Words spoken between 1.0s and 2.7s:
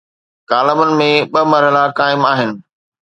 ۾ ٻه مرحلا قائم آهن.